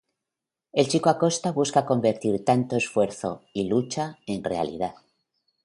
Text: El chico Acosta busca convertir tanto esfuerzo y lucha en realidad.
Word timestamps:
El 0.81 0.87
chico 0.87 1.09
Acosta 1.11 1.51
busca 1.51 1.85
convertir 1.85 2.43
tanto 2.43 2.75
esfuerzo 2.75 3.43
y 3.53 3.65
lucha 3.65 4.17
en 4.25 4.43
realidad. 4.43 4.95